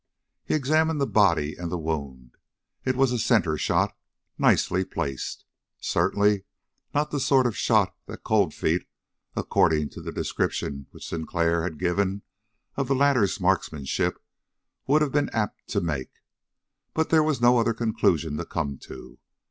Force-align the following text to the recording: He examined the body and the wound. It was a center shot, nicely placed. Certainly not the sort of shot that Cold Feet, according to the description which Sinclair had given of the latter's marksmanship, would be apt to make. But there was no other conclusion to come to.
He 0.43 0.55
examined 0.55 0.99
the 0.99 1.05
body 1.05 1.55
and 1.55 1.71
the 1.71 1.77
wound. 1.77 2.35
It 2.83 2.95
was 2.95 3.11
a 3.11 3.19
center 3.19 3.55
shot, 3.55 3.95
nicely 4.35 4.83
placed. 4.83 5.45
Certainly 5.79 6.43
not 6.91 7.11
the 7.11 7.19
sort 7.19 7.45
of 7.45 7.55
shot 7.55 7.95
that 8.07 8.23
Cold 8.23 8.51
Feet, 8.51 8.87
according 9.35 9.89
to 9.91 10.01
the 10.01 10.11
description 10.11 10.87
which 10.89 11.07
Sinclair 11.07 11.61
had 11.61 11.77
given 11.77 12.23
of 12.75 12.87
the 12.87 12.95
latter's 12.95 13.39
marksmanship, 13.39 14.19
would 14.87 15.11
be 15.11 15.19
apt 15.33 15.67
to 15.67 15.81
make. 15.81 16.09
But 16.95 17.11
there 17.11 17.21
was 17.21 17.39
no 17.39 17.59
other 17.59 17.75
conclusion 17.75 18.37
to 18.37 18.45
come 18.45 18.79
to. 18.79 19.19